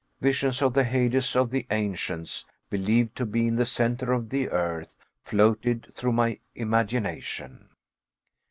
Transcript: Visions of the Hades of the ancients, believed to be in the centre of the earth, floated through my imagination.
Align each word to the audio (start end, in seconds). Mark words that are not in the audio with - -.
Visions 0.19 0.63
of 0.63 0.73
the 0.73 0.83
Hades 0.83 1.35
of 1.35 1.51
the 1.51 1.67
ancients, 1.69 2.43
believed 2.71 3.15
to 3.17 3.23
be 3.23 3.45
in 3.45 3.55
the 3.55 3.67
centre 3.67 4.13
of 4.13 4.29
the 4.29 4.49
earth, 4.49 4.95
floated 5.23 5.93
through 5.93 6.13
my 6.13 6.39
imagination. 6.55 7.69